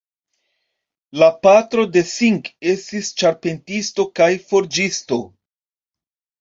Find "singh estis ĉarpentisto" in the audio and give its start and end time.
2.13-4.09